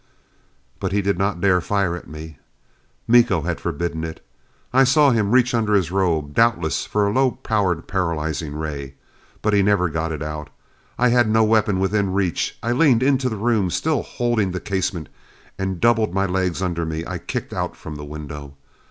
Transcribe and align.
But 0.79 0.93
he 0.93 1.03
did 1.03 1.19
not 1.19 1.39
dare 1.41 1.61
fire 1.61 1.95
at 1.95 2.07
me. 2.07 2.39
Miko 3.07 3.43
had 3.43 3.59
forbidden 3.61 4.03
it. 4.03 4.25
I 4.73 4.83
saw 4.83 5.11
him 5.11 5.29
reach 5.29 5.53
under 5.53 5.75
his 5.75 5.91
robe, 5.91 6.33
doubtless 6.33 6.85
for 6.87 7.05
a 7.05 7.13
low 7.13 7.29
powered 7.43 7.87
paralyzing 7.87 8.55
ray. 8.55 8.95
But 9.43 9.53
he 9.53 9.61
never 9.61 9.89
got 9.89 10.11
it 10.11 10.23
out. 10.23 10.49
I 10.97 11.09
had 11.09 11.29
no 11.29 11.43
weapon 11.43 11.77
within 11.79 12.13
reach. 12.13 12.57
I 12.63 12.71
leaned 12.71 13.03
into 13.03 13.29
the 13.29 13.35
room, 13.37 13.69
still 13.69 14.01
holding 14.01 14.49
the 14.53 14.59
casement, 14.59 15.07
and 15.59 15.79
doubled 15.79 16.15
my 16.15 16.25
legs 16.25 16.63
under 16.63 16.83
me. 16.83 17.03
I 17.05 17.19
kicked 17.19 17.53
out 17.53 17.75
from 17.77 17.93
the 17.93 18.03
window. 18.03 18.55